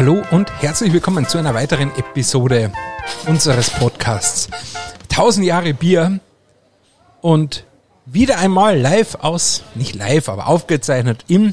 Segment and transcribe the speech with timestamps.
[0.00, 2.72] Hallo und herzlich willkommen zu einer weiteren Episode
[3.26, 4.48] unseres Podcasts.
[5.10, 6.20] 1000 Jahre Bier
[7.20, 7.66] und
[8.06, 11.52] wieder einmal live aus, nicht live, aber aufgezeichnet im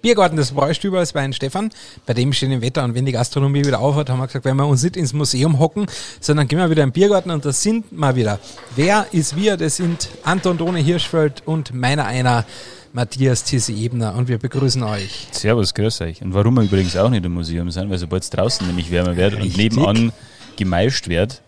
[0.00, 1.68] Biergarten des Bräustübers bei Stefan.
[2.06, 4.66] Bei dem schönen Wetter und wenn die Gastronomie wieder aufhört, haben wir gesagt, wenn wir
[4.66, 5.84] uns nicht ins Museum hocken,
[6.20, 8.38] sondern gehen wir wieder im Biergarten und das sind wir wieder.
[8.76, 9.58] Wer ist wir?
[9.58, 12.46] Das sind Anton Done Hirschfeld und meiner einer
[12.92, 15.28] Matthias Tisse Ebner und wir begrüßen euch.
[15.30, 16.20] Servus, grüß euch.
[16.22, 19.16] Und warum wir übrigens auch nicht im Museum sind, weil sobald es draußen nämlich wärmer
[19.16, 20.12] wird und nebenan
[20.56, 21.40] gemeischt wird,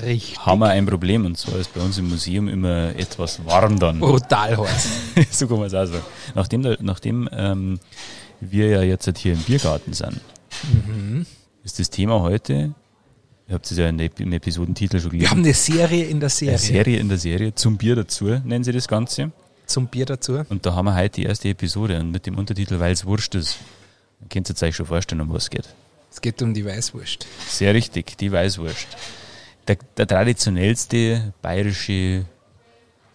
[0.00, 0.38] Richtig.
[0.38, 1.26] haben wir ein Problem.
[1.26, 3.98] Und zwar ist bei uns im Museum immer etwas warm dann.
[3.98, 4.88] Brutal heiß.
[5.30, 6.04] so kann man es auch sagen.
[6.36, 7.80] Nachdem, nachdem ähm,
[8.40, 10.20] wir ja jetzt halt hier im Biergarten sind,
[10.86, 11.24] Mhm.
[11.64, 12.74] ist das Thema heute,
[13.48, 16.20] ihr habt es ja in der, im Episodentitel schon Wir gelesen, haben eine Serie in
[16.20, 19.32] der Serie, eine Serie in der Serie zum Bier dazu, nennen sie das Ganze.
[19.72, 20.44] Zum Bier dazu.
[20.48, 23.34] Und da haben wir heute die erste Episode und mit dem Untertitel Weil es Wurscht
[23.34, 23.58] ist.
[24.20, 25.68] Dann könnt ihr euch schon vorstellen, um was es geht.
[26.10, 27.26] Es geht um die Weißwurst.
[27.48, 28.86] Sehr richtig, die Weißwurst.
[29.66, 32.26] Der, der traditionellste bayerische,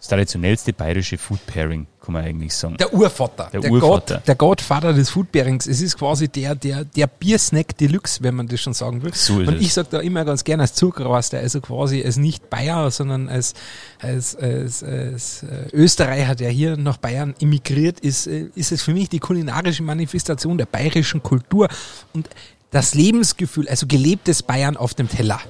[0.08, 2.78] das traditionellste bayerische Food Pairing, kann man eigentlich sagen.
[2.78, 3.50] Der Urvater.
[3.52, 4.16] Der Urvater.
[4.16, 5.66] God, der Godfather des Foodbearings.
[5.66, 9.12] Es ist quasi der, der, der Biersnack Deluxe, wenn man das schon sagen will.
[9.12, 12.48] So ist Und ich sage da immer ganz gerne als Zuckerraster, also quasi als nicht
[12.48, 13.52] Bayer, sondern als,
[14.00, 18.94] als, als, als äh, Österreicher, der hier nach Bayern emigriert ist, äh, ist es für
[18.94, 21.68] mich die kulinarische Manifestation der bayerischen Kultur
[22.14, 22.30] und
[22.70, 25.40] das Lebensgefühl, also gelebtes Bayern auf dem Teller.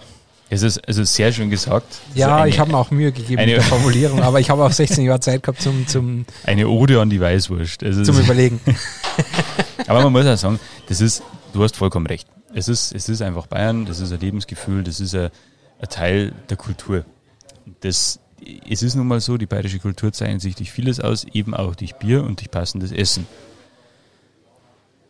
[0.50, 1.86] Es ist also sehr schön gesagt.
[1.90, 4.40] Es ist Ja, eine, ich habe mir auch Mühe gegeben eine- mit der Formulierung, aber
[4.40, 7.82] ich habe auch 16 Jahre Zeit gehabt zum, zum, eine Ode an die Weißwurst.
[7.82, 8.58] Es ist, zum Überlegen.
[9.86, 10.58] aber man muss auch sagen,
[10.88, 12.26] das ist, du hast vollkommen recht.
[12.54, 15.28] Es ist, es ist einfach Bayern, das ist ein Lebensgefühl, das ist ein,
[15.80, 17.04] ein Teil der Kultur.
[17.80, 18.18] Das,
[18.70, 21.74] es ist nun mal so, die bayerische Kultur zeichnet sich durch vieles aus, eben auch
[21.74, 23.26] durch Bier und durch passendes Essen.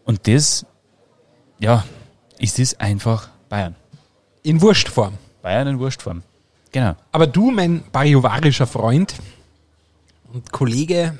[0.04, 0.66] Und das,
[1.60, 1.84] ja,
[2.40, 3.76] ist es einfach Bayern.
[4.42, 5.14] In Wurstform.
[5.48, 6.22] Bayern in Wurstform.
[6.72, 6.94] Genau.
[7.10, 9.14] Aber du, mein bariovarischer Freund
[10.30, 11.18] und Kollege,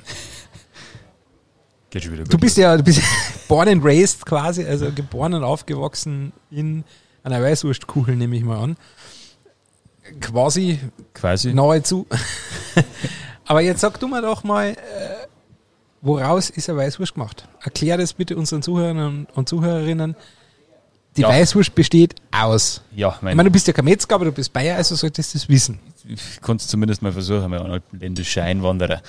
[1.89, 3.01] Geht schon wieder du bist ja du bist
[3.47, 6.83] born and raised quasi, also geboren und aufgewachsen in
[7.23, 8.77] einer Weißwurstkugel, nehme ich mal an.
[10.21, 10.79] Quasi
[11.15, 11.51] quasi.
[11.51, 12.05] nahezu.
[13.47, 14.75] Aber jetzt sag du mir doch mal, äh,
[16.01, 17.47] woraus ist eine Weißwurst gemacht?
[17.61, 20.15] Erklär das bitte unseren Zuhörern und Zuhörerinnen.
[21.17, 21.29] Die Ja.
[21.29, 22.81] Weißwurst besteht aus.
[22.95, 25.33] Ja, Ich mein, meine, du bist ja kein Metzger, aber du bist Bayer, also solltest
[25.33, 25.79] du es wissen.
[26.07, 29.01] ich konnte es zumindest mal versuchen, mal alpenländischer Einwanderer.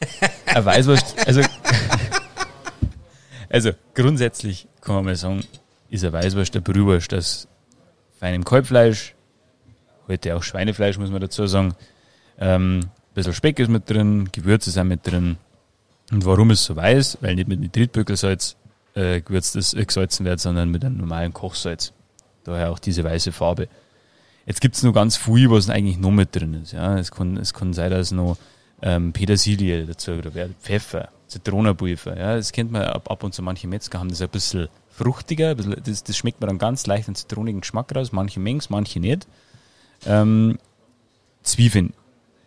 [0.46, 1.42] Eine Weißwurst, also,
[3.48, 5.44] also grundsätzlich kann man mal sagen,
[5.90, 7.48] ist eine Weißwurst eine Brühwurst aus
[8.18, 9.14] feinem Kalbfleisch,
[10.06, 11.74] heute auch Schweinefleisch, muss man dazu sagen.
[12.38, 15.36] Ähm, ein bisschen Speck ist mit drin, Gewürze sind mit drin.
[16.12, 17.18] Und warum ist es so weiß?
[17.20, 18.56] Weil nicht mit Nitritböckelsalz
[18.98, 21.92] äh, gewürzt ist, äh, gesalzen wird, sondern mit einem normalen Kochsalz.
[22.44, 23.68] Daher auch diese weiße Farbe.
[24.46, 26.72] Jetzt gibt's noch ganz viel, was eigentlich noch mit drin ist.
[26.72, 28.38] Ja, es kann, es kann sein, dass noch
[28.82, 32.18] ähm, Petersilie dazu wird, Pfeffer, Zitronenpulver.
[32.18, 33.42] Ja, das kennt man ab, ab und zu.
[33.42, 36.86] Manche Metzger haben das ein bisschen fruchtiger, ein bisschen, das, das schmeckt man dann ganz
[36.86, 38.12] leicht einen zitronigen Geschmack raus.
[38.12, 39.26] Manche mengs, manche nicht.
[40.06, 40.58] Ähm,
[41.42, 41.92] Zwiebeln,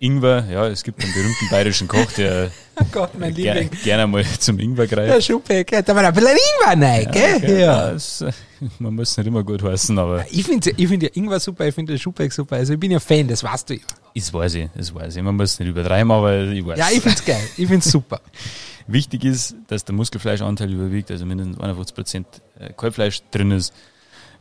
[0.01, 3.69] Ingwer, ja, es gibt einen berühmten bayerischen Koch, der Oh Gott, mein ger Liebling.
[3.83, 5.13] gerne mal zum Ingwer greift.
[5.13, 7.35] Der Schubeck, da war ein bisschen Ingwer rein, gell?
[7.35, 7.59] Okay, Ja.
[7.59, 8.31] ja, es, äh,
[8.79, 11.75] man muss nicht immer gut heißen, aber Ich finde ich find ja Ingwer super, ich
[11.75, 12.55] finde den Schubeck super.
[12.55, 13.81] Also ich bin ja Fan, das weißt du ja.
[14.15, 15.21] das weiß ich, das weiß ich.
[15.21, 16.79] Man muss nicht übertreiben, aber ich weiß.
[16.79, 17.43] Ja, ich find's geil.
[17.57, 18.21] Ich find's super.
[18.87, 22.25] Wichtig ist, dass der Muskelfleischanteil überwiegt, also mindestens 51%
[22.59, 23.71] äh, Kalbfleisch drin ist.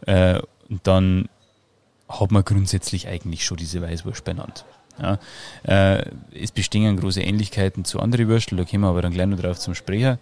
[0.06, 1.28] Äh, und dann
[2.09, 4.64] hat man grundsätzlich eigentlich schon diese Weißwurst benannt.
[4.98, 5.19] Ja.
[5.62, 9.38] Äh, es bestehen große Ähnlichkeiten zu anderen Würstel, da kommen wir aber dann gleich noch
[9.38, 10.19] drauf zum Sprecher.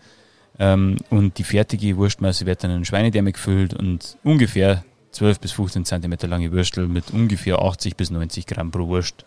[0.58, 5.84] Ähm, und die fertige Wurstmasse wird dann in Schweinedärme gefüllt und ungefähr 12 bis 15
[5.84, 9.24] Zentimeter lange Würstel mit ungefähr 80 bis 90 Gramm pro Wurst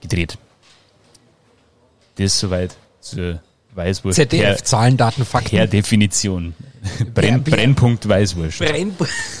[0.00, 0.38] gedreht.
[2.16, 3.40] Das soweit zur
[3.76, 4.16] Weißwurst.
[4.16, 5.70] ZDF, Zahlen, Daten, Per, per Fakten.
[5.70, 6.54] Definition.
[7.14, 8.58] Brenn, wer- Brennpunkt Weißwurst.
[8.60, 8.92] Brenn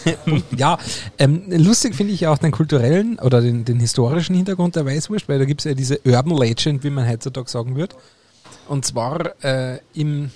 [0.56, 0.78] ja,
[1.18, 5.38] ähm, lustig finde ich auch den kulturellen oder den, den historischen Hintergrund der Weißwurst, weil
[5.38, 7.94] da gibt's ja diese Urban Legend, wie man heutzutage sagen wird.
[8.68, 10.30] Und zwar äh, im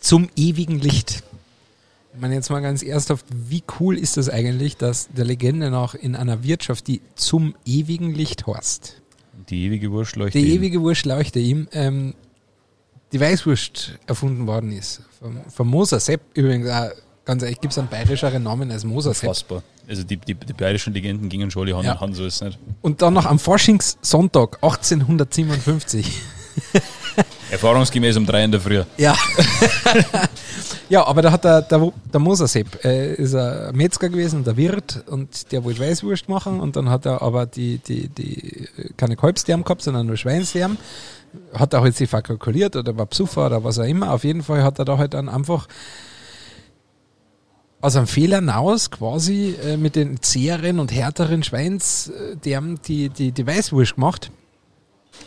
[0.00, 1.22] Zum ewigen Licht.
[2.14, 5.94] Ich meine jetzt mal ganz ernsthaft, wie cool ist das eigentlich, dass der Legende nach
[5.94, 9.02] in einer Wirtschaft, die zum ewigen Licht heißt,
[9.50, 10.40] Die ewige Wurst leuchtet.
[10.40, 10.54] die ihm.
[10.56, 12.14] ewige Wurst leuchte ihm, ähm,
[13.12, 15.02] die Weißwurst erfunden worden ist.
[15.20, 16.90] Vom, vom Moser Sepp übrigens, auch,
[17.24, 19.28] ganz ehrlich, gibt es einen bayerischeren Namen als Moser Sepp.
[19.28, 19.62] Unfassbar.
[19.88, 21.92] Also die, die, die bayerischen Legenden gingen schon alle Hand Ja.
[21.92, 22.58] in Hand, so ist es nicht.
[22.82, 26.20] Und dann noch am Faschingssonntag 1857
[27.50, 28.82] Erfahrungsgemäß um drei in der Früh.
[28.96, 29.14] Ja.
[30.88, 35.04] ja, aber da hat der, der, der Mosersepp, äh, ist ein Metzger gewesen, der Wirt,
[35.06, 38.55] und der wollte Weißwurst machen, und dann hat er aber die, die, die,
[38.96, 40.76] keine Kalbsdärm gehabt, sondern nur Schweinsdärm.
[41.52, 44.12] Hat er halt sich verkalkuliert oder war Psuffer oder was auch immer.
[44.12, 45.68] Auf jeden Fall hat er da halt dann einfach
[47.80, 53.46] aus einem Fehler hinaus quasi äh, mit den zäheren und härteren Schweinsdärmen die, die, die
[53.46, 54.30] Weißwurst gemacht.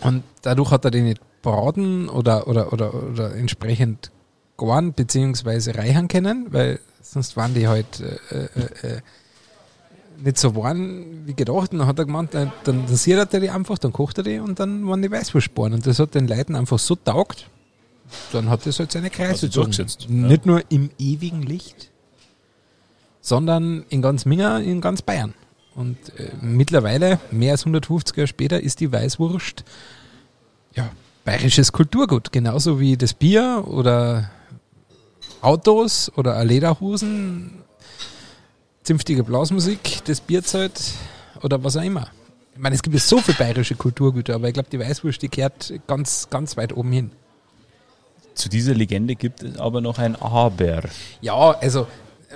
[0.02, 4.12] Und dadurch hat er die nicht braten oder, oder, oder, oder entsprechend
[4.58, 9.02] garn beziehungsweise reichern können, weil sonst waren die halt äh, äh, äh,
[10.24, 11.72] nicht so warm wie gedacht.
[11.72, 14.40] Und dann hat er gemeint, dann, dann siert er die einfach, dann kocht er die
[14.40, 15.74] und dann waren die Weißwurstsporen.
[15.74, 17.50] Und das hat den Leuten einfach so taugt,
[18.32, 20.10] dann hat das halt seine Kreise sich durchgesetzt, ja.
[20.10, 21.92] Nicht nur im ewigen Licht,
[23.22, 25.34] sondern in ganz Minga, in ganz Bayern.
[25.76, 29.64] Und äh, mittlerweile, mehr als 150 Jahre später, ist die Weißwurst
[30.76, 30.90] ja,
[31.24, 32.32] bayerisches Kulturgut.
[32.32, 34.32] Genauso wie das Bier oder
[35.42, 37.64] Autos oder Lederhosen,
[38.90, 40.96] zünftige Blasmusik, das Bierzelt
[41.44, 42.08] oder was auch immer.
[42.56, 45.30] Ich meine, es gibt ja so viele bayerische Kulturgüter, aber ich glaube, die Weißwurst, die
[45.30, 47.12] kehrt ganz, ganz weit oben hin.
[48.34, 50.82] Zu dieser Legende gibt es aber noch ein Aber.
[51.22, 51.86] Ja, also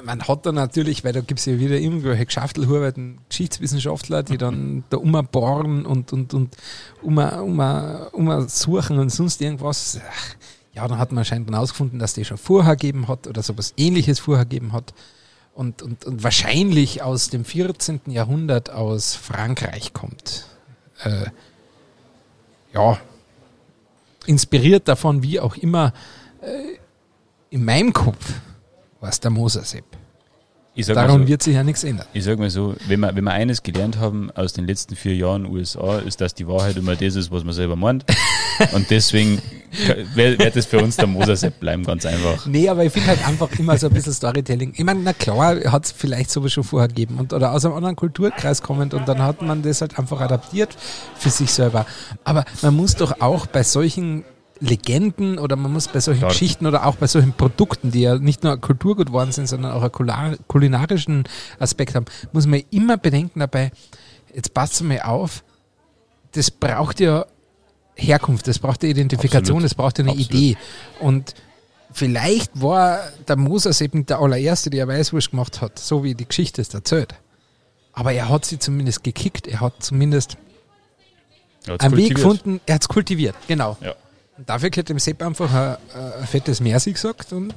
[0.05, 4.83] man hat da natürlich, weil da gibt es ja wieder irgendwelche Geschäftelhuberten, Geschichtswissenschaftler, die dann
[4.91, 6.55] da umbohren und, und, und
[7.01, 7.59] um, um,
[8.11, 9.99] um suchen und sonst irgendwas.
[10.75, 13.73] Ja, dann hat man anscheinend dann ausgefunden, dass die schon vorher gegeben hat oder sowas
[13.75, 14.93] ähnliches vorher gegeben hat.
[15.53, 18.01] Und, und, und wahrscheinlich aus dem 14.
[18.07, 20.45] Jahrhundert aus Frankreich kommt.
[21.03, 21.27] Äh,
[22.73, 22.97] ja,
[24.25, 25.93] inspiriert davon, wie auch immer,
[26.41, 26.77] äh,
[27.49, 28.33] in meinem Kopf
[28.99, 29.85] war es der Mosersepp.
[30.75, 32.07] Daran so, wird sich ja nichts ändern.
[32.13, 35.15] ich sag mal so, wenn wir, wenn wir eines gelernt haben aus den letzten vier
[35.15, 38.05] Jahren USA, ist, dass die Wahrheit immer das ist, was man selber meint.
[38.73, 39.39] Und deswegen
[40.15, 42.45] wird wird es für uns der Mosersepp bleiben, ganz einfach.
[42.45, 44.73] Nee, aber ich finde halt einfach immer so ein bisschen Storytelling.
[44.75, 47.75] Ich meine, na klar, hat es vielleicht sowas schon vorher gegeben und, oder aus einem
[47.75, 50.75] anderen Kulturkreis kommend und dann hat man das halt einfach adaptiert
[51.17, 51.85] für sich selber.
[52.23, 54.23] Aber man muss doch auch bei solchen
[54.59, 56.31] Legenden oder man muss bei solchen Klar.
[56.31, 59.81] Geschichten oder auch bei solchen Produkten, die ja nicht nur Kulturgut geworden sind, sondern auch
[59.81, 61.25] einen kulinarischen
[61.59, 63.71] Aspekt haben, muss man immer bedenken dabei,
[64.33, 65.43] jetzt passt mal auf,
[66.31, 67.25] das braucht ja
[67.95, 69.63] Herkunft, das braucht ja Identifikation, Absolut.
[69.63, 70.33] das braucht eine Absolut.
[70.33, 70.57] Idee.
[70.99, 71.35] Und
[71.91, 76.61] vielleicht war der Moses eben der allererste, der Weißwurst gemacht hat, so wie die Geschichte
[76.61, 77.15] es erzählt.
[77.93, 80.37] Aber er hat sie zumindest gekickt, er hat zumindest
[81.67, 82.15] jetzt einen Weg kultiviert.
[82.15, 83.77] gefunden, er hat es kultiviert, genau.
[83.81, 83.93] Ja.
[84.37, 85.77] Und dafür hat dem Sepp einfach ein,
[86.19, 87.53] ein fettes Merci gesagt und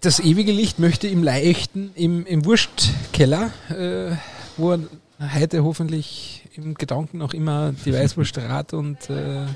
[0.00, 4.16] das ewige Licht möchte ihm leuchten im, im Wurstkeller, äh,
[4.56, 4.80] wo er
[5.34, 9.46] heute hoffentlich im Gedanken noch immer die Weißwurst rat und äh,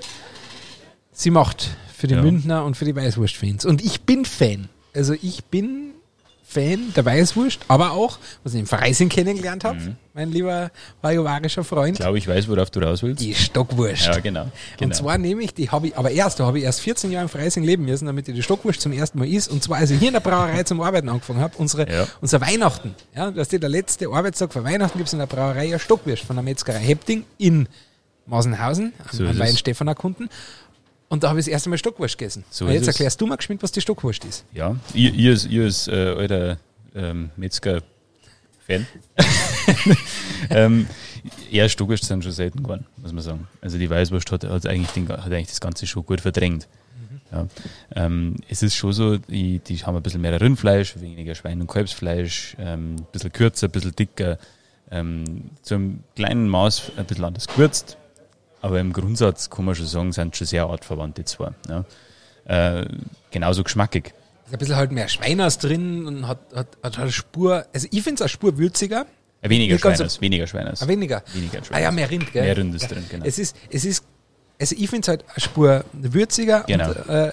[1.12, 2.22] sie macht für die Ja.
[2.22, 3.64] Bündner und für die Weißwurst-Fans.
[3.64, 4.68] Und ich bin Fan.
[4.94, 5.92] Also ich bin
[6.56, 9.96] Fan der Weißwurst, aber auch, was ich im Freising kennengelernt habe, Mhm.
[10.14, 10.70] mein lieber
[11.02, 13.22] bajuwarischer Ich Freund, glaube, ich weiß, worauf du raus willst.
[13.22, 14.06] die Stockwurst.
[14.06, 14.46] Ja, genau.
[14.78, 14.86] genau.
[14.88, 17.24] Und zwar nehme ich, die habe ich, aber erst, da habe ich erst 14 Jahre
[17.24, 19.48] in Freising leben müssen, damit ich die Stockwurst zum ersten Mal ist.
[19.48, 22.06] Und zwar, als ich hier in der Brauerei zum Arbeiten angefangen habe, unsere, Ja.
[22.20, 22.94] unser Weihnachten.
[23.14, 26.24] Ja, das ist der letzte Arbeitstag vor Weihnachten, gibt es in der Brauerei ja Stockwurst
[26.24, 27.68] von der Metzgerei Hepting in
[28.26, 29.40] Masenhausen, So am ist es.
[31.08, 32.44] Und da habe ich das erste Mal Stockwurst gegessen.
[32.50, 34.44] So jetzt erklärst du mal geschwind, was die Stockwurst ist.
[34.52, 36.58] Ja, ihr, ihr ist, ihr ist äh, alter
[36.94, 38.86] ähm, Metzger-Fan.
[40.50, 40.86] ähm,
[41.50, 43.48] ja, Stockwurst sind schon selten geworden, muss man sagen.
[43.60, 46.66] Also die Weißwurst hat, hat, eigentlich, den, hat eigentlich das Ganze schon gut verdrängt.
[47.32, 47.46] Ja.
[47.94, 51.66] Ähm, es ist schon so, die, die haben ein bisschen mehr Rindfleisch, weniger Schwein- und
[51.66, 54.38] Kalbsfleisch, ähm, ein bisschen kürzer, ein bisschen dicker,
[54.90, 57.96] ähm, zu einem kleinen Maß ein bisschen anders gewürzt.
[58.66, 61.50] Aber im Grundsatz kann man schon sagen, sind schon sehr artverwandt die zwei.
[61.68, 61.84] Ja.
[62.46, 62.86] Äh,
[63.30, 64.12] genauso geschmackig.
[64.46, 68.02] Ist ein bisschen halt mehr Schweiners drin und hat, hat, hat eine Spur, also ich
[68.02, 69.06] finde es eine Spur würziger,
[69.42, 70.82] Äh, weniger ganz so- Schweiners, weniger Schweiners.
[70.82, 71.22] aber weniger.
[71.32, 72.42] Weniger Ah ja, mehr Rind, gell?
[72.44, 73.24] Mehr Rind ist drin, genau.
[73.24, 74.04] Es ist, es ist,
[74.60, 76.64] also ich finde es halt eine Spur würziger.
[76.66, 76.88] Genau.
[76.90, 77.30] Und, äh,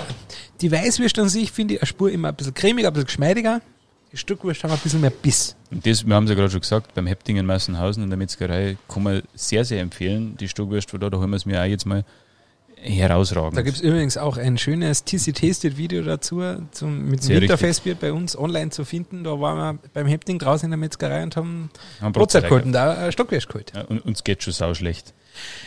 [0.61, 3.61] die Weißwürste an sich finde ich eine Spur immer ein bisschen cremiger, ein bisschen geschmeidiger.
[4.13, 5.55] Die Stückwürste haben ein bisschen mehr Biss.
[5.71, 8.17] Und das, wir haben es ja gerade schon gesagt, beim Hepting in Massenhausen in der
[8.17, 11.59] Metzgerei kann man sehr, sehr empfehlen, die Stockwurst, von da, da holen wir es mir
[11.59, 12.05] auch jetzt mal
[12.83, 13.57] herausragend.
[13.57, 17.95] Da gibt es übrigens auch ein schönes TC Tasted Video dazu zum, mit dem Winterfestbier
[17.95, 19.23] bei uns online zu finden.
[19.23, 22.73] Da waren wir beim Hepting draußen in der Metzgerei und haben Haben Brotzeit geholt und
[22.73, 23.71] da äh, Stockwürst geholt.
[23.73, 25.13] Ja, und uns geht schon sau schlecht.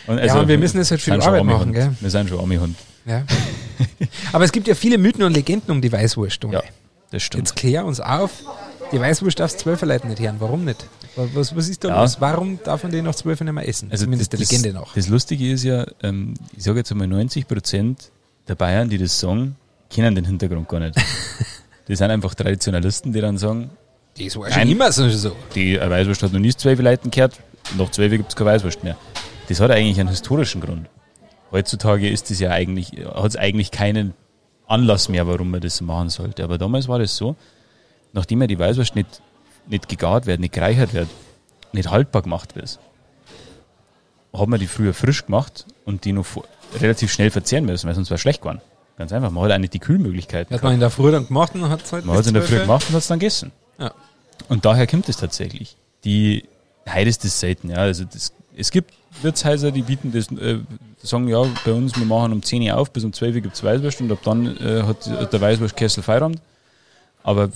[0.07, 1.97] Und Ja, und wir müssen das halt viel Arbeit machen, gell?
[2.01, 2.77] Wir sind schon arme Hund.
[3.07, 3.25] Ja.
[4.33, 6.45] Aber es gibt ja viele Mythen und Legenden um die Weißwurst.
[6.45, 6.63] Ja,
[7.11, 7.49] das stimmt.
[7.49, 8.31] Jetzt klär uns auf,
[8.93, 10.37] Die Weißwurst darfst zwölf Leute nicht hören.
[10.39, 10.87] Warum nicht?
[11.17, 12.03] Was, was ist da Ja.
[12.03, 12.21] los?
[12.21, 13.91] Warum darf man den nach zwölf nicht mehr essen?
[13.91, 14.95] Also Zumindest das, der Legende nach.
[14.95, 18.11] Das Lustige ist ja, ähm, ich sage jetzt einmal 90 Prozent
[18.47, 19.57] der Bayern, die das sagen,
[19.91, 20.95] kennen den Hintergrund gar nicht.
[21.89, 23.71] die sind einfach Traditionalisten, die dann sagen,
[24.19, 24.61] Das war Nein.
[24.61, 25.09] schon immer so.
[25.09, 25.33] so.
[25.55, 27.41] die äh, Weißwurst hat noch nie zwölf Leuten gehört,
[27.77, 28.97] nach zwölf gibt es keine Weißwurst mehr.
[29.49, 30.89] Das hat eigentlich einen historischen Grund.
[31.51, 34.15] Heutzutage ist es ja eigentlich, hat es eigentlich keinen
[34.67, 36.43] Anlass mehr, warum man das machen sollte.
[36.45, 37.37] Aber damals war das so,
[38.13, 39.21] nachdem ja die Weißwurst nicht,
[39.67, 41.09] nicht gegart wird, nicht gereichert wird,
[41.73, 42.79] nicht haltbar gemacht wird,
[44.33, 46.45] hat man die früher frisch gemacht und die noch vor-
[46.81, 48.61] relativ schnell verzehren müssen, weil sonst wäre schlecht geworden.
[48.99, 49.31] Ganz einfach.
[49.31, 50.55] Man hat eigentlich die Kühlmöglichkeiten.
[50.55, 52.35] Hat man in der Früh dann gemacht und hat es halt Man hat es in
[52.35, 53.53] der Früh 12 gemacht und hat es dann gegessen.
[53.79, 53.93] Ja.
[54.49, 55.77] Und daher kommt es tatsächlich.
[56.05, 56.45] Die,
[56.89, 57.77] heute ist das selten, ja.
[57.77, 60.59] Also das, es gibt Wirtshäuser, die bieten das, äh,
[61.03, 63.55] sagen, ja, bei uns, wir machen um 10 Uhr auf, bis um 12 Uhr gibt
[63.55, 66.41] es Weißwurst und ab dann äh, hat, der Weißwurstkessel Feierabend.
[67.23, 67.51] Aber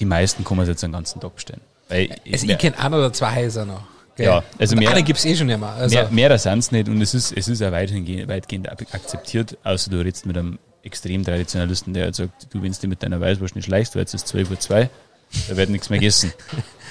[0.00, 1.60] die meisten kann man jetzt den ganzen Tag bestellen.
[1.88, 3.82] Weil Also mehr, ich kenne ein oder zwei Häuser noch.
[4.16, 4.26] gell?
[4.26, 5.60] Ja, also Und mehr- Eine gibt es eh schon mehr.
[5.62, 8.92] Also, mehr, mehr sind es nicht und es ist, es ist auch weitgehend, weitgehend ak-
[8.94, 13.02] akzeptiert, außer du redest mit einem extrem Traditionalisten, der halt sagt, du, wenn du mit
[13.02, 14.90] deiner Weißwurst nicht schleichst, weil es ist 12.02 Uhr, zwei,
[15.48, 16.32] da wird nichts mehr gegessen.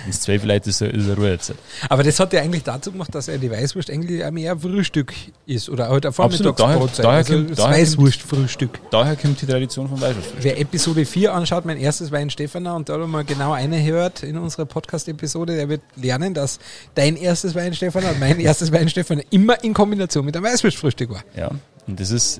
[0.07, 1.53] Es 12 Leute ist, ist er Ruhe jetzt.
[1.89, 5.13] aber das hat ja eigentlich dazu gemacht, dass er die Weißwurst eigentlich auch mehr Frühstück
[5.47, 5.69] ist.
[5.69, 7.05] Oder halt ein Absolut, daher- Vormittagsbrotzeit.
[7.05, 8.79] daher also kommt- das daher Weißwurstfrühstück.
[8.91, 10.29] Daher kommt die Tradition von Weißwurst.
[10.39, 14.37] Wer Episode 4 anschaut, mein erstes Wein Stefaner und da mal genau eine hört in
[14.37, 16.59] unserer Podcast-Episode, der wird lernen, dass
[16.95, 21.09] dein erstes Wein Stefaner und mein erstes Wein Stefaner immer in Kombination mit einem Weißwurstfrühstück
[21.09, 21.23] war.
[21.35, 21.49] Ja,
[21.87, 22.39] und das ist,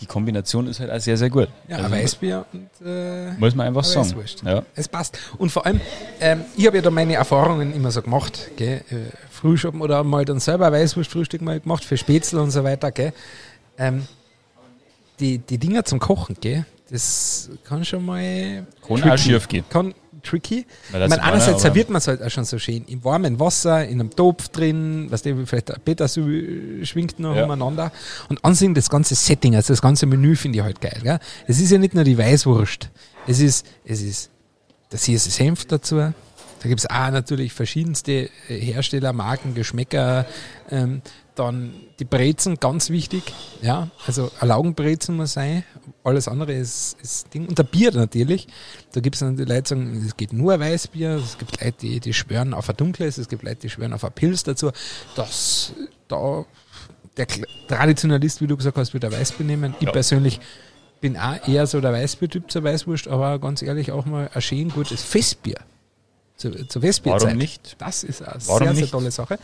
[0.00, 1.48] die Kombination ist halt auch sehr, sehr gut.
[1.68, 4.14] Ja, Also, ein Weißbier und äh, Muss man einfach sagen.
[4.44, 4.62] Ja.
[4.74, 5.18] Es passt.
[5.38, 5.80] Und vor allem,
[6.20, 8.82] ähm, ich habe ja da meine Erfahrungen immer so gemacht, gell?
[8.90, 8.96] Äh,
[9.30, 13.12] Frühschoppen oder mal dann selber Weißwurstfrühstück mal gemacht für Spätzle und so weiter, gell?
[13.78, 14.06] Ähm,
[15.20, 16.64] die, die Dinger zum Kochen, gell?
[16.90, 19.64] Das kann schon mal Kann auch schief gehen.
[19.68, 20.60] Kann tricky.
[20.60, 23.38] Ich das meine, ist einerseits serviert man es halt auch schon so schön im warmen
[23.40, 27.44] Wasser, in einem Topf drin, was der vielleicht ein Petersil schwingt noch Ja.
[27.44, 27.92] umeinander.
[28.28, 30.98] Und ansehen das ganze Setting, also das ganze Menü finde ich halt geil.
[31.02, 31.18] Gell?
[31.46, 32.88] Es ist ja nicht nur die Weißwurst.
[33.26, 34.30] Es ist, es ist
[34.92, 35.96] der CSS Senf dazu.
[35.96, 40.26] Da gibt es auch natürlich verschiedenste äh, Hersteller, Marken, Geschmäcker.
[40.70, 41.00] Ähm,
[41.34, 43.22] dann die Brezen, ganz wichtig.
[43.62, 45.64] Ja, also ein Laugenbrezen muss sein.
[46.02, 47.46] Alles andere ist, ist Ding.
[47.46, 48.46] Und der Bier natürlich.
[48.92, 51.16] Da gibt es dann die Leute, die sagen, es geht nur ein Weißbier.
[51.16, 53.18] Es gibt Leute, die, die schwören auf ein dunkles.
[53.18, 54.70] Es gibt Leute, die schwören auf ein Pilz dazu.
[55.14, 55.72] Das,
[56.08, 56.44] da,
[57.18, 57.26] der
[57.68, 59.74] Traditionalist, wie du gesagt hast, wird ein Weißbier nehmen.
[59.78, 59.92] Ich Ja.
[59.92, 60.40] persönlich
[61.02, 64.70] bin auch eher so der Weißbier-Typ zur Weißwurst, aber ganz ehrlich auch mal ein schön
[64.70, 65.56] gutes Festbier.
[66.36, 67.22] Zu, zur Festbierzeit.
[67.22, 67.76] Warum nicht?
[67.78, 68.90] Das ist eine Warum sehr, sehr nicht?
[68.92, 69.38] tolle Sache.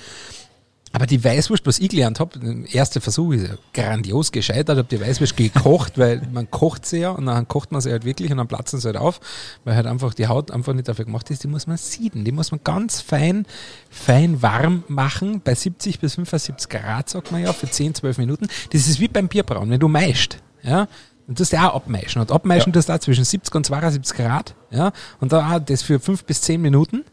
[0.96, 4.88] Aber die Weißwurst, was ich gelernt habe, der erste Versuch ist ja grandios gescheitert, habe
[4.88, 8.30] die Weißwurst gekocht, weil man kocht sie ja und dann kocht man sie halt wirklich
[8.30, 9.20] und dann platzen sie halt auf,
[9.64, 12.32] weil halt einfach die Haut einfach nicht dafür gemacht ist, die muss man sieden, die
[12.32, 13.44] muss man ganz fein,
[13.90, 18.48] fein warm machen, bei 70 bis 75 Grad, sagt man ja, für 10, 12 Minuten.
[18.72, 20.88] Das ist wie beim Bierbrauen, wenn du meischt, ja,
[21.26, 22.22] dann tust du auch abmeischen.
[22.22, 22.74] Und abmeischen Ja.
[22.74, 26.24] tust du auch zwischen 70 und 72 Grad, ja, und da auch das für 5
[26.24, 27.04] bis 10 Minuten.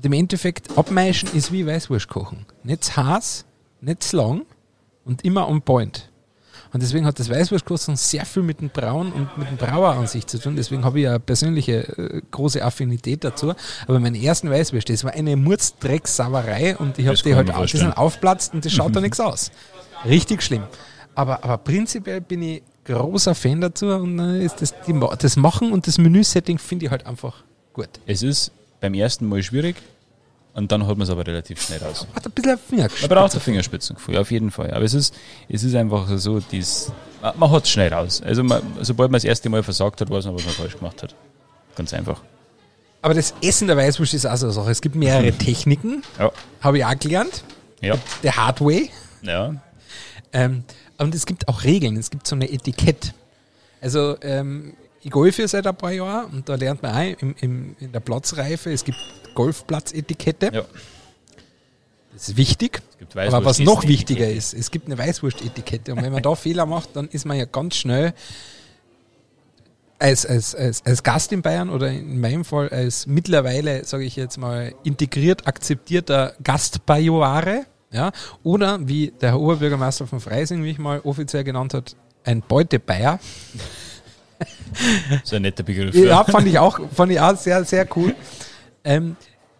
[0.00, 2.46] Und im Endeffekt, abmeischen ist wie Weißwurst kochen.
[2.64, 3.44] Nicht zu heiß,
[3.82, 4.46] nicht zu lang
[5.04, 6.10] und immer on point.
[6.72, 10.06] Und deswegen hat das Weißwurstkochen sehr viel mit dem Brauen und mit dem Brauer an
[10.06, 10.56] sich zu tun.
[10.56, 13.52] Deswegen habe ich eine persönliche äh, große Affinität dazu.
[13.86, 17.76] Aber meine ersten Weißwürste, das war eine Murzdrecksauerei und ich habe die halt auf, die
[17.76, 19.50] sind aufplatzt und das schaut da nichts aus.
[20.06, 20.62] Richtig schlimm.
[21.14, 25.72] Aber, aber prinzipiell bin ich großer Fan dazu und äh, ist das, die, das Machen
[25.72, 27.90] und das Menüsetting finde ich halt einfach gut.
[28.06, 29.76] Es ist beim ersten Mal schwierig
[30.54, 32.06] und dann hat man es aber relativ schnell raus.
[32.14, 33.10] Hat ein bisschen Man Fingergeschmack.
[33.10, 34.72] braucht ein Fingerspitzengefühl, auf jeden Fall.
[34.72, 35.14] Aber es ist,
[35.48, 36.90] es ist einfach so, dies,
[37.22, 38.20] man, man hat es schnell raus.
[38.22, 41.02] Also man, sobald man das erste Mal versagt hat, weiß man, was man falsch gemacht
[41.02, 41.14] hat.
[41.76, 42.20] Ganz einfach.
[43.02, 44.70] Aber das Essen der Weißwurst ist auch so eine Sache.
[44.70, 46.30] Es gibt mehrere Techniken, Ja.
[46.60, 47.44] habe ich auch gelernt.
[47.80, 47.94] Ja.
[48.22, 48.90] Der Hard Way.
[49.22, 49.54] Ja.
[50.32, 50.64] Ähm,
[50.98, 53.14] und es gibt auch Regeln, es gibt so eine Etikett.
[53.80, 57.76] Also ähm, ich golfe seit ein paar Jahren und da lernt man auch im, im,
[57.78, 58.98] in der Platzreife, es gibt
[59.34, 60.50] Golfplatzetikette.
[60.52, 60.64] ja.
[62.12, 62.82] Das ist wichtig.
[62.90, 65.92] Es gibt Aber was noch wichtiger ist, es gibt eine Weißwurst-Etikette.
[65.92, 68.12] Und wenn man da Fehler macht, dann ist man ja ganz schnell
[69.98, 74.16] als, als, als, als Gast in Bayern oder in meinem Fall als mittlerweile, sage ich
[74.16, 77.66] jetzt mal, integriert akzeptierter Gastbajoare.
[77.92, 78.12] Ja,
[78.44, 83.18] oder wie der Herr Oberbürgermeister von Freising mich mal offiziell genannt hat, ein Beutebayer.
[85.24, 85.94] So ein netter Begriff.
[85.94, 88.14] Ja, fand ich auch, fand ich auch sehr, sehr cool.
[88.84, 89.16] Ähm,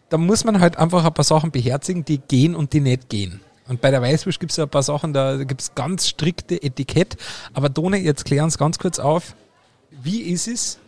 [0.08, 3.40] da muss man halt einfach ein paar Sachen beherzigen, die gehen und die nicht gehen.
[3.68, 7.16] Und bei der Weißwurst gibt es ein paar Sachen, da gibt es ganz strikte Etikett.
[7.54, 9.36] Aber Done, jetzt klären uns ganz kurz auf,
[10.02, 10.78] wie ist es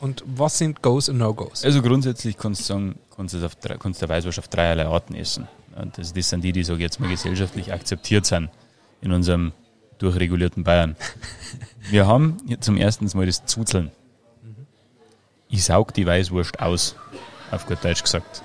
[0.00, 1.64] und was sind Goes und No-Goes?
[1.64, 5.48] Also grundsätzlich kannst du sagen, kannst du, auf, kannst du Weißwurst auf dreierlei Arten essen.
[5.80, 8.50] Und das, das sind die, die, sage ich jetzt mal, gesellschaftlich akzeptiert sind
[9.00, 9.52] in unserem
[10.00, 10.96] durchregulierten Bayern.
[11.90, 13.90] Wir haben zum ersten Mal das Zuzeln.
[15.48, 16.96] Ich saug die Weißwurst aus,
[17.50, 18.42] auf gut Deutsch gesagt.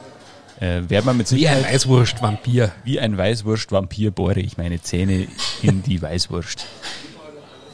[0.60, 2.72] Äh, werden wir mit Wie ein Weißwurst-Vampir.
[2.84, 5.28] wie ein Weißwurst-Vampir bohre ich meine Zähne
[5.62, 6.66] in die Weißwurst.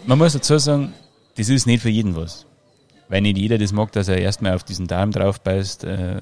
[0.05, 0.93] Man muss dazu sagen,
[1.37, 2.45] das ist nicht für jeden was.
[3.07, 6.21] Weil nicht jeder das mag, dass er erstmal auf diesen Darm drauf beißt äh,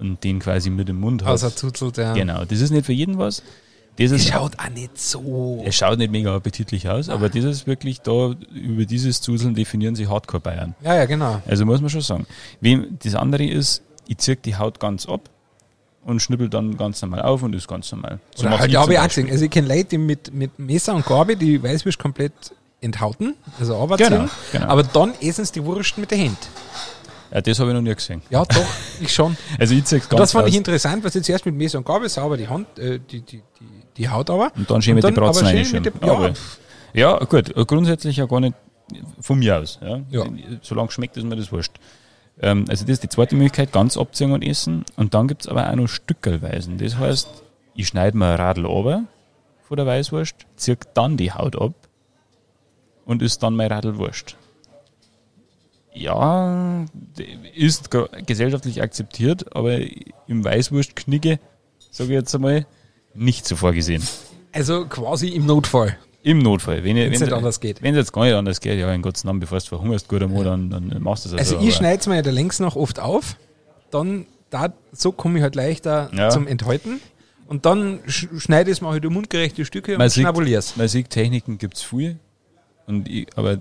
[0.00, 1.32] und den quasi mit dem Mund hat.
[1.32, 2.14] Außer zuzelt, ja.
[2.14, 3.42] Genau, das ist nicht für jeden was.
[3.98, 5.62] Das ist, schaut auch nicht so.
[5.66, 9.94] es schaut nicht mega appetitlich aus, aber das ist wirklich da, über dieses Zuseln definieren
[9.96, 10.74] sich Hardcore-Bayern.
[10.82, 11.42] Ja, ja, genau.
[11.46, 12.26] Also muss man schon sagen.
[12.60, 15.28] Wem, das andere ist, ich ziehe die Haut ganz ab
[16.04, 18.20] und schnippel dann ganz normal auf und ist ganz normal.
[18.34, 19.28] So Oder halt, ich habe ich auch gesehen.
[19.30, 22.32] Also ich kenne Leute, die mit, mit Messer und Gabel die Weißwurst komplett
[22.80, 24.66] enthauten, also runterziehen, Genau, genau.
[24.68, 26.38] aber dann essen sie die Wurst mit der Hand.
[27.30, 28.22] Ja, das habe ich noch nie gesehen.
[28.30, 28.64] Ja, doch,
[29.00, 29.36] ich schon.
[29.58, 30.50] Also ich ziehe ganz das fand aus.
[30.50, 33.42] ich interessant, weil sie zuerst mit Messer und Gabel sauber die Hand, äh, die, die,
[33.60, 33.64] die,
[33.98, 34.52] die Haut aber.
[34.56, 35.46] Und dann schön mit den Bratzen
[36.00, 36.28] Aber-
[36.94, 38.54] Ja, Ja, gut, grundsätzlich ja gar nicht
[39.20, 39.78] von mir aus.
[39.82, 40.00] Ja.
[40.10, 40.24] Ja.
[40.62, 41.72] Solange schmeckt, ist mir das wurscht.
[42.40, 44.84] Ähm, also das ist die zweite Möglichkeit, ganz abziehen und essen.
[44.96, 46.78] Und dann gibt's aber auch noch Stückelweisen.
[46.78, 47.28] Das heißt,
[47.74, 49.04] ich schneide mir ein Radl runter
[49.66, 51.74] von der Weißwurst, ziehe dann die Haut ab
[53.04, 54.36] und isst dann mein Radl Wurst.
[55.92, 56.84] Ja,
[57.54, 59.78] ist ge- gesellschaftlich akzeptiert, aber
[60.28, 61.40] im Weißwurstknigge,
[61.90, 62.66] sage ich jetzt einmal,
[63.18, 64.02] nicht so vorgesehen.
[64.52, 65.96] also quasi im Notfall.
[66.22, 66.82] Im Notfall.
[66.84, 67.80] Wenn wenn nicht anders geht.
[67.82, 70.22] Wenn es jetzt gar nicht anders geht, ja, in Gottes Namen, bevor du verhungerst, gut
[70.22, 72.58] einmal, dann, dann machst du es Also aber- ich schneide es mir ja der längs
[72.60, 73.36] noch oft auf,
[73.90, 76.30] dann da, so komme ich halt leichter Ja.
[76.30, 77.00] zum Enthalten.
[77.46, 80.76] Und dann sch schneide ich es mir halt in mundgerechte Stücke Man und sieht, schnabulier's.
[80.76, 82.18] man sieht, Techniken gibt's viel,
[82.86, 83.58] und ich, aber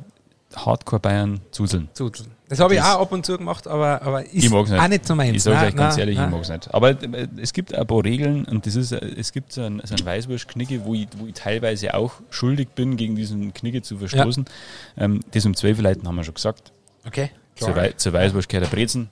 [0.55, 1.89] Hardcore-Bayern zuseln.
[1.93, 2.31] Zuzeln.
[2.49, 4.79] Das habe ich Das- auch ab und zu gemacht, aber, aber ist Ich mag's nicht.
[4.81, 5.35] auch nicht so meins.
[5.35, 6.29] Ich sage euch ganz nein, ehrlich, nein.
[6.29, 6.73] ich mag's nicht.
[6.73, 9.81] Aber äh, es gibt ein paar Regeln und das ist, äh, es gibt so ein,
[9.83, 13.97] so ein Weißwurstknigge, wo ich, wo ich teilweise auch schuldig bin, gegen diesen Knigge zu
[13.97, 14.45] verstoßen.
[14.97, 16.71] Ähm, das um 12 Leuten haben wir schon gesagt.
[17.05, 17.75] Okay, Zur.
[17.75, 19.09] Wei zur Weißwurst gehört der Brezen.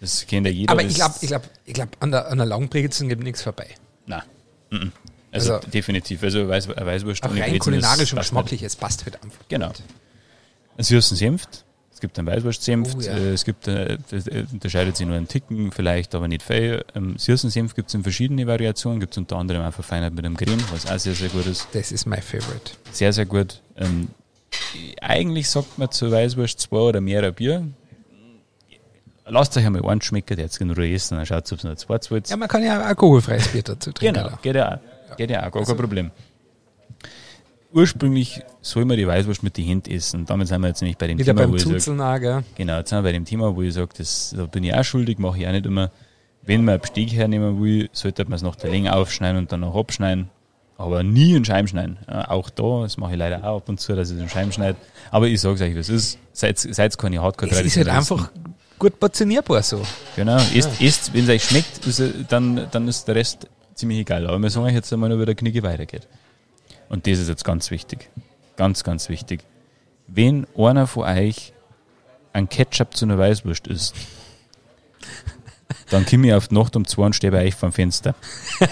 [0.00, 0.72] Das kennt ja jeder.
[0.72, 3.68] Aber ich glaube, ich glaub, ich glaub, an der, an der Langbrezen gibt nichts vorbei.
[4.06, 4.22] Nein.
[4.70, 4.90] Mhm.
[5.30, 6.22] Also, Also- definitiv.
[6.24, 9.38] Also Weiß, Weißwurst Auch ohne rein Brezen kulinarisch und geschmacklich, es passt halt einfach.
[9.48, 9.70] Genau.
[10.76, 11.63] Ein süßen Senft.
[12.04, 12.96] Es gibt einen Weißwurstsenft.
[12.98, 13.16] Oh, ja.
[13.16, 16.84] äh, Es gibt, äh, äh, unterscheidet sich nur einen Ticken, vielleicht, aber nicht viel.
[16.94, 19.00] Ähm, Senf gibt es in verschiedene Variationen.
[19.00, 21.66] Gibt es unter anderem auch verfeinert mit einem Creme, was auch sehr, sehr gut ist.
[21.72, 22.72] Das ist mein Favorite.
[22.92, 23.62] Sehr, sehr gut.
[23.78, 24.08] Ähm,
[25.00, 27.66] eigentlich sagt man zu Weißwurst zwei oder mehr Bier.
[29.26, 31.64] Lasst euch einmal einen schmecken, der jetzt in Ruhe essen, dann schaut es, ob es
[31.64, 34.16] noch zwei zwölf Ja, man kann ja auch alkoholfreies Bier dazu trinken.
[34.16, 34.38] Genau, oder?
[34.42, 34.74] geht ja
[35.10, 35.16] auch.
[35.16, 36.10] Geht ja auch, gar Also- kein Problem.
[37.74, 40.26] Ursprünglich soll man die Weißwurst mit den Händen essen.
[40.26, 42.44] Damit sind wir jetzt nämlich bei dem Wieder Thema, beim wo ich Zuzeln auch, gell?
[42.54, 44.84] genau, jetzt sind wir bei dem Thema, wo ich sage, das, da bin ich auch
[44.84, 45.90] schuldig, mache ich auch nicht immer.
[46.42, 49.60] Wenn man ein Besteck hernehmen will, sollte man es nach der Länge aufschneiden und dann
[49.60, 50.30] noch abschneiden.
[50.76, 51.98] Aber nie in Scheiben schneiden.
[52.08, 54.28] Ja, auch da, das mache ich leider auch ab und zu, dass ich es in
[54.28, 54.76] Scheiben schneide.
[55.10, 56.18] Aber ich sage euch, was ist.
[56.32, 58.30] Seid, seid keine hardcore Es ist halt einfach
[58.78, 59.82] gut portionierbar so.
[60.14, 64.26] Genau, esst, esst wenn es euch schmeckt, ist, dann, dann ist der Rest ziemlich egal.
[64.26, 66.06] Aber wir sagen euch jetzt einmal wie der Knigge weitergeht.
[66.88, 68.10] Und das ist jetzt ganz wichtig.
[68.56, 69.40] Ganz, ganz wichtig.
[70.06, 71.52] Wenn einer von euch
[72.32, 73.94] ein Ketchup zu einer Weißwurst isst,
[75.90, 78.14] dann komme ich auf die Nacht um zwei und stehe bei euch vom Fenster.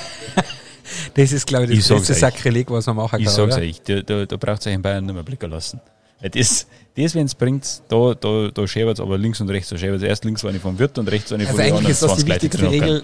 [1.14, 2.14] Das ist, glaube ich, Ich das sag's größte.
[2.14, 3.35] Sakrileg, was man machen Ich kann.
[3.35, 3.62] sag's oder?
[3.64, 5.81] euch, da, da, da braucht euch in Bayern nicht mehr blicken lassen.
[6.20, 9.70] Weil das, das wenn es bringt, da, da, da schäbert's aber links und rechts.
[9.70, 12.03] Da schäbert's erst links eine vom Wirt und rechts eine von Also den eigentlich ist
[12.03, 12.70] das die 20 Leuten wichtigste.
[12.70, 13.03] Regel.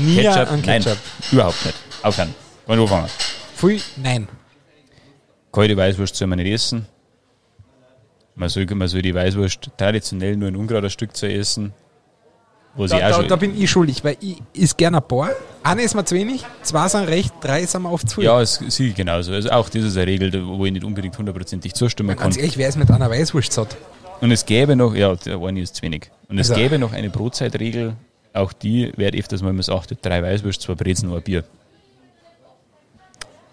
[0.00, 0.98] Nie Ketchup, an nein, Ketchup.
[1.32, 1.76] überhaupt nicht.
[2.02, 2.34] Aufhören.
[2.66, 3.08] Wollen wir anfangen.
[3.58, 4.28] Pfui, nein.
[5.50, 6.86] Kalte Weißwurst soll man nicht essen.
[8.36, 11.72] Man soll, man soll die Weißwurst traditionell nur ein ungerader Stück zu essen.
[12.76, 15.30] Sie Da, auch da, bin ich schuldig, weil ich ist gerne ein paar.
[15.64, 18.24] Eine ist mir zu wenig, zwei sind recht, drei sind mir oft zu viel.
[18.24, 19.32] ja, es ich genauso.
[19.32, 22.26] Also auch das ist eine Regel, wo ich nicht unbedingt hundertprozentig zustimmen kann.
[22.26, 23.76] Ganz ehrlich, wer ist mit einer Weißwurst satt?
[24.20, 26.10] Und es gäbe noch, ja, eine ist zu wenig.
[26.28, 27.96] Und es Also- gäbe noch eine Brotzeitregel,
[28.34, 29.98] auch die wird öfters mal missachtet.
[30.02, 31.42] Drei Weißwurst, zwei Brezen, ein Bier.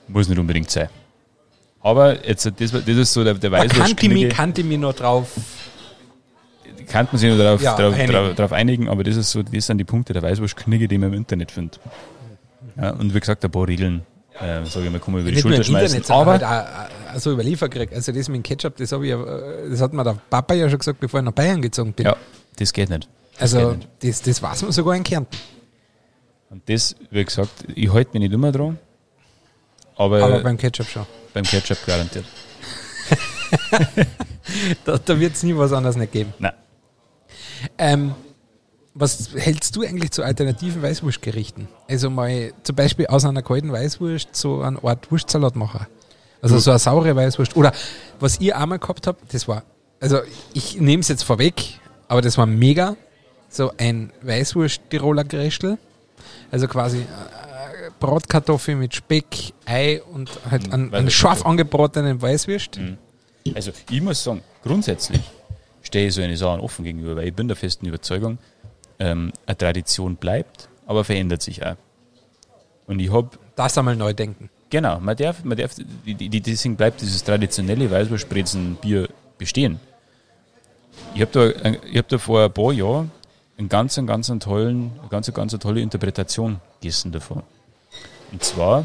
[0.07, 0.89] Muss nicht unbedingt sein.
[1.81, 4.35] Aber jetzt, das, das ist so der, der Da kannte ich, mich, Weißwurst.
[4.37, 5.29] kannte ich mich noch drauf.
[6.87, 8.11] kann man sich nur darauf, Ja, drauf, einigen.
[8.11, 11.09] drauf, drauf einigen, aber das ist so, das sind die Punkte der Weißwurstknigge, die man
[11.09, 11.79] im Internet findet.
[12.79, 14.01] Ja, und wie gesagt, ein paar Regeln,
[14.39, 15.97] äh, sage ich mal, kann man über die Nicht Schulter schmeißen.
[15.97, 17.91] Internet, Aber halt auch, auch so über Lieferkrieg.
[17.93, 20.67] Also das mit dem Ketchup, das, ich, ja, äh, das hat mir der Papa ja
[20.69, 22.05] schon gesagt, bevor ich nach Bayern gezogen bin.
[22.07, 22.15] ja,
[22.57, 23.07] das geht nicht.
[23.39, 23.89] Das also geht nicht.
[24.01, 25.37] das, das weiß man sogar in Kärnten.
[26.49, 28.77] Und das, wie gesagt, ich halte mich nicht immer dran,
[29.95, 31.05] aber, Aber beim, beim Ketchup schon.
[31.43, 32.25] Ketchup garantiert.
[34.85, 36.33] Da, da wird es nie was anderes nicht geben.
[36.39, 36.53] Nein.
[37.77, 38.15] Ähm,
[38.93, 41.67] was hältst du eigentlich zu alternativen Weißwurstgerichten?
[41.89, 45.87] Also mal zum Beispiel aus einer kalten Weißwurst so eine Art Wurstsalat machen.
[46.41, 47.55] Also so eine saure Weißwurst.
[47.55, 47.73] Oder
[48.19, 49.63] was ihr einmal gehabt habt, das war,
[49.99, 50.19] also
[50.53, 52.95] ich nehme es jetzt vorweg, aber das war mega.
[53.49, 55.77] So ein Weißwurst-Tiroler Gräschel.
[56.51, 57.05] Also quasi
[57.99, 62.79] Bratkartoffel mit Speck, Ei und halt einen, einen scharf angebratenen Weißwurst.
[63.53, 65.21] Also ich muss sagen, grundsätzlich
[65.81, 68.37] stehe ich so eine Sache offen gegenüber, weil ich bin der festen Überzeugung,
[68.99, 71.75] ähm, eine Tradition bleibt, aber verändert sich auch.
[72.87, 74.49] Und ich habe, Das einmal neu denken.
[74.69, 79.79] genau, man darf, man darf, deswegen bleibt dieses traditionelle Weißwurstbrezen-Bier bestehen.
[81.13, 83.11] Ich habe da, ich hab da vor ein paar Jahren
[83.57, 87.43] einen ganz, einen ganz einen tollen, eine ganz, ganz eine tolle Interpretation gegessen davon.
[88.35, 88.83] Und zwar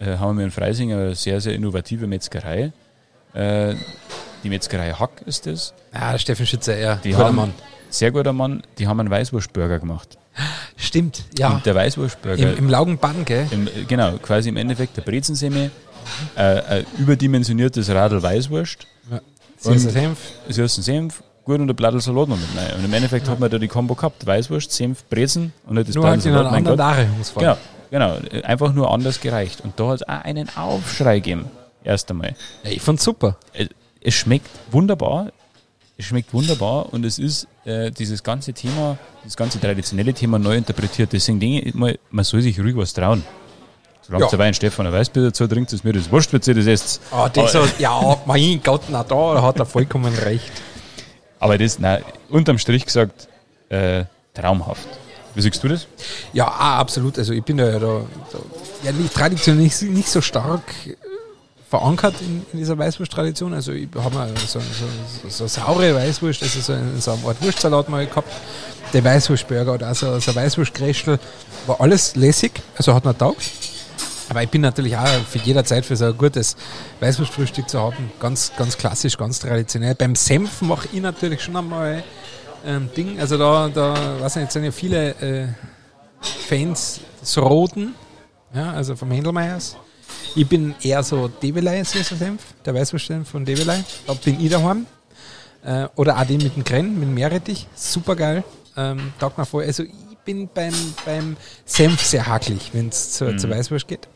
[0.00, 2.72] äh, haben wir in Freising eine sehr, sehr innovative Metzgerei.
[3.32, 3.76] Äh,
[4.42, 5.72] die Metzgerei Hack ist das.
[5.92, 6.96] Ah, Steffen Schützer, ja.
[6.96, 7.54] Die guter haben, Mann.
[7.90, 8.64] Sehr guter Mann.
[8.78, 10.18] Die haben einen Weißwurstburger gemacht.
[10.76, 11.50] Stimmt, ja.
[11.50, 13.46] Und der Weißwurstburger, Im, im Laugenbann, gell?
[13.52, 15.70] im, genau, quasi im Endeffekt der Brezensemme,
[16.34, 19.20] äh, ein überdimensioniertes Radl Weißwurst, Ja.
[19.58, 20.18] Süßer Senf.
[20.48, 22.76] süßen Senf, gut und ein Blattl Salat noch mit rein.
[22.78, 25.94] Und im Endeffekt hat man da die Kombo gehabt, Weißwurst, Senf, Brezen und nicht das
[25.94, 26.80] Nur Blattl halt in einer Salat, anderen Gott.
[26.80, 27.44] Darreichungsform.
[27.44, 27.56] Genau,
[27.90, 29.60] genau, einfach nur anders gereicht.
[29.62, 31.46] Und da hat es auch einen Aufschrei gegeben,
[31.84, 32.34] erst einmal.
[32.64, 33.36] Ja, ich fand's super.
[33.52, 33.68] es-
[34.14, 35.32] schmeckt wunderbar.
[35.98, 40.54] Es schmeckt wunderbar und es ist äh, dieses ganze Thema, das ganze traditionelle Thema neu
[40.56, 41.12] interpretiert.
[41.12, 43.24] Deswegen denke ich mal, man soll sich ruhig was trauen.
[44.02, 44.30] Solange Ja.
[44.30, 47.00] der Wein Stefan ein Weißbier dazu trinkt, ist mir das wurscht, wenn ihr das esst.
[47.10, 50.52] Ah, das so, ja, mein Gott, na da hat er vollkommen recht.
[51.40, 53.26] aber das, nein, unterm Strich gesagt,
[53.70, 54.86] äh, traumhaft.
[55.36, 55.86] Wie siehst du das?
[56.32, 57.18] Ja, ah, absolut.
[57.18, 58.38] Also ich bin ja da, da
[58.82, 60.94] ja, traditionell nicht, nicht so stark äh,
[61.68, 63.52] verankert in, in dieser Weißwurst-Tradition.
[63.52, 64.64] Also ich habe mal so, so,
[65.22, 68.32] so, so saure Weißwurst, also so, ein- so eine Art Wurstsalat mal gehabt.
[68.94, 71.18] Der Weißwurstburger oder so, so ein Weißwurstgräschel
[71.66, 73.42] war alles lässig, also hat mir taugt.
[74.28, 76.56] Aber ich bin natürlich auch für jederzeit für so ein gutes
[77.00, 78.10] Weißwurstfrühstück zu haben.
[78.20, 79.94] Ganz, ganz klassisch, ganz traditionell.
[79.94, 82.02] Beim Senf mache ich natürlich schon einmal
[82.66, 83.18] ähm, Ding.
[83.20, 85.48] Also da, da, weiß nicht, sind ja viele äh,
[86.20, 87.94] Fans des Roten,
[88.54, 89.76] ja, also vom Händelmeiers.
[90.34, 93.82] Ich bin eher so Develei süßer Senf, der Weißwurstsenf von Develei.
[94.06, 94.86] Da bin ich daheim.
[95.64, 97.66] Äh, oder auch den mit dem Grenn, mit dem Meerrettich.
[97.74, 98.44] Super geil.
[98.76, 99.64] Ähm, taugt mir voll.
[99.64, 100.74] Also ich bin beim,
[101.04, 104.08] beim Senf sehr hakelig, wenn es zur, zur Weißwurst geht.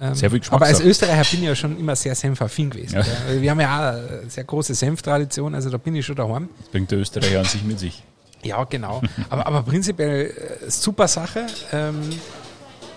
[0.00, 0.80] Ähm, Sehr viel aber als.
[0.80, 2.96] Österreicher bin ich ja schon immer sehr senfaffin gewesen.
[2.96, 3.40] Ja.
[3.40, 6.48] Wir haben ja auch eine sehr große Senftradition, also da bin ich schon daheim.
[6.58, 8.02] Das bringt der Österreicher an sich mit sich.
[8.42, 9.02] Ja, genau.
[9.28, 10.30] aber, aber prinzipiell
[10.66, 11.46] äh, super Sache.
[11.72, 12.00] Ähm,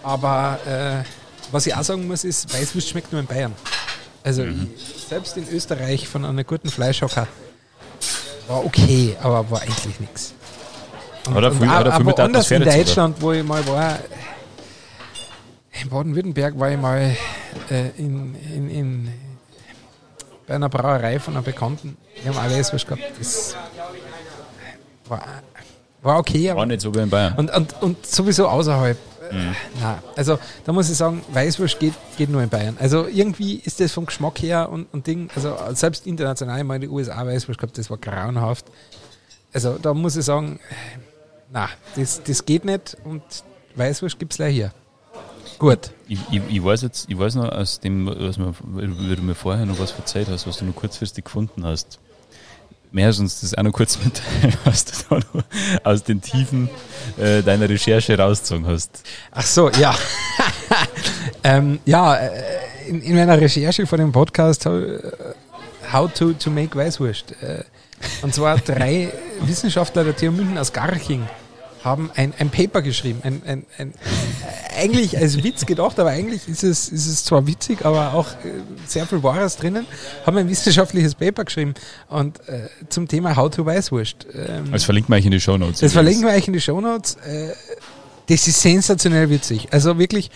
[0.02, 1.04] aber äh,
[1.52, 3.54] was ich auch sagen muss, ist, Weißwurst schmeckt nur in Bayern.
[4.24, 7.28] Also ich, selbst in Österreich von einer guten Fleischhocker
[8.48, 10.34] war okay, aber war eigentlich nichts.
[11.28, 12.64] Und, Hat er viel- und er aber der anders in.
[12.64, 14.00] Deutschland, wo ich mal war,
[15.90, 17.16] Baden-Württemberg war ich mal
[17.70, 19.14] äh, in, in, in,
[20.48, 21.98] bei einer Brauerei von einer Bekannten.
[22.24, 23.04] Die haben auch Weißwurst gehabt.
[23.18, 23.56] Das
[25.08, 25.24] war,
[26.02, 27.34] war okay, aber War nicht so wie in Bayern.
[27.36, 28.98] und, und, und sowieso außerhalb.
[29.32, 29.56] Mhm.
[29.80, 32.78] Na, also da muss ich sagen, Weißwurst geht, geht nur in Bayern.
[32.80, 36.82] Also irgendwie ist das vom Geschmack her und, und Ding, also selbst international, ich meine
[36.82, 38.66] die USA Weißwurst gehabt, das war grauenhaft.
[39.54, 40.60] Also da muss ich sagen,
[41.52, 43.24] na, das, das geht nicht und
[43.76, 44.72] Weißwurst gibt es gleich hier.
[45.60, 45.92] Gut.
[46.08, 49.36] Ich, ich, ich weiß jetzt, ich weiß noch aus dem, was mir, wie du mir
[49.36, 52.00] vorher noch was verzeiht hast, was du nur kurzfristig gefunden hast.
[52.92, 55.44] Mehr als uns das auch noch kurz mitteilen, was du da noch
[55.84, 56.70] aus den Tiefen
[57.18, 59.04] äh, deiner Recherche rausgezogen hast.
[59.32, 59.96] Ach so, ja.
[61.44, 62.32] ähm, ja, äh,
[62.88, 65.00] in, in meiner Recherche vor dem Podcast äh,
[65.92, 67.32] How to, to make Weißwurst.
[67.42, 67.64] Äh,
[68.22, 71.28] und zwar drei Wissenschaftler der TU München aus Garching
[71.84, 73.20] haben ein, ein Paper geschrieben.
[73.24, 73.94] Ein, ein, ein,
[74.78, 78.62] eigentlich als Witz gedacht, aber eigentlich ist es, ist es zwar witzig, aber auch äh,
[78.88, 79.86] sehr viel Wahres drinnen.
[80.26, 81.74] Haben ein wissenschaftliches Paper geschrieben
[82.10, 84.28] und äh, zum Thema How to Weißwurst.
[84.34, 85.80] Ähm, Das verlinken wir euch in die Show Notes.
[85.82, 87.16] das verlinken wir euch in die Shownotes.
[87.16, 87.54] Äh,
[88.28, 89.68] das ist sensationell witzig.
[89.72, 90.32] Also wirklich,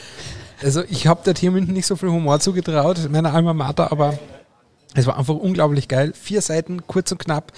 [0.61, 4.19] also ich habe der München nicht so viel Humor zugetraut, meiner Alma Mater, aber
[4.93, 6.11] es war einfach unglaublich geil.
[6.19, 7.53] Vier Seiten, kurz und knapp.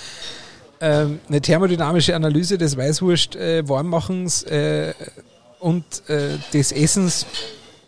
[0.82, 4.94] Ähm, eine thermodynamische Analyse des Weißwurst äh, äh,
[5.60, 7.26] und äh, des Essens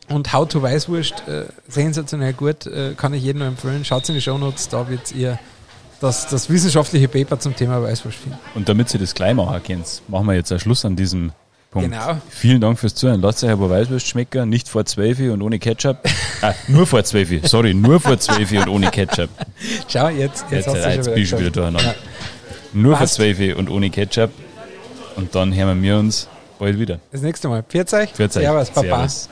[0.10, 1.28] und How to Weißwurst.
[1.28, 3.86] Äh, sensationell gut, äh, kann ich jedem nur empfehlen.
[3.86, 5.40] Schaut in die Shownotes, da wird ihr
[6.02, 8.38] das, das wissenschaftliche Paper zum Thema Weißwurst finden.
[8.56, 11.32] Und damit ihr das gleich machen könnt, machen wir jetzt einen Schluss an diesem
[11.70, 11.90] Punkt.
[11.90, 12.18] Genau.
[12.30, 13.22] Vielen Dank fürs Zuhören.
[13.22, 16.00] Lasst euch aber Weißwurst schmecken, nicht vor 12 und ohne Ketchup.
[16.42, 19.30] ah, nur vor 12, sorry, nur vor 12 und ohne Ketchup.
[19.88, 21.96] Schau, jetzt, jetzt, Jetzt, hast du jetzt schon bin ich schon wieder durcheinander.
[22.74, 23.18] Nur Passt.
[23.18, 24.32] für 12 und ohne Ketchup.
[25.16, 27.00] Und dann hören wir uns bald wieder.
[27.12, 27.64] Das nächste Mal.
[27.64, 28.10] Pfiat euch.
[28.16, 29.08] Servus, Papa.
[29.08, 29.30] Servus.